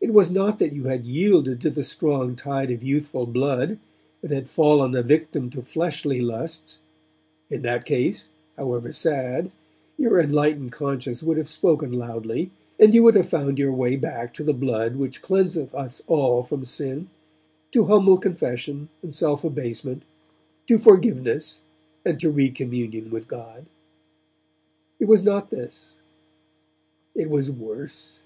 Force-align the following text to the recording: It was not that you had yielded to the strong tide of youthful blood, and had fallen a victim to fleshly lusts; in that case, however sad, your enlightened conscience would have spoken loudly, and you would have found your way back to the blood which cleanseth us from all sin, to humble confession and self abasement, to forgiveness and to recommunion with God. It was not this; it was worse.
It 0.00 0.12
was 0.12 0.28
not 0.28 0.58
that 0.58 0.72
you 0.72 0.86
had 0.86 1.04
yielded 1.04 1.60
to 1.60 1.70
the 1.70 1.84
strong 1.84 2.34
tide 2.34 2.72
of 2.72 2.82
youthful 2.82 3.26
blood, 3.26 3.78
and 4.20 4.32
had 4.32 4.50
fallen 4.50 4.96
a 4.96 5.04
victim 5.04 5.50
to 5.50 5.62
fleshly 5.62 6.20
lusts; 6.20 6.80
in 7.48 7.62
that 7.62 7.84
case, 7.84 8.30
however 8.56 8.90
sad, 8.90 9.52
your 9.96 10.18
enlightened 10.18 10.72
conscience 10.72 11.22
would 11.22 11.36
have 11.36 11.48
spoken 11.48 11.92
loudly, 11.92 12.50
and 12.80 12.92
you 12.92 13.04
would 13.04 13.14
have 13.14 13.28
found 13.28 13.56
your 13.56 13.70
way 13.72 13.94
back 13.94 14.34
to 14.34 14.42
the 14.42 14.52
blood 14.52 14.96
which 14.96 15.22
cleanseth 15.22 15.72
us 15.76 16.00
from 16.00 16.12
all 16.12 16.42
sin, 16.64 17.08
to 17.70 17.84
humble 17.84 18.18
confession 18.18 18.88
and 19.00 19.14
self 19.14 19.44
abasement, 19.44 20.02
to 20.66 20.76
forgiveness 20.76 21.60
and 22.04 22.18
to 22.18 22.30
recommunion 22.32 23.10
with 23.12 23.28
God. 23.28 23.66
It 24.98 25.04
was 25.04 25.22
not 25.22 25.50
this; 25.50 25.94
it 27.14 27.30
was 27.30 27.48
worse. 27.52 28.22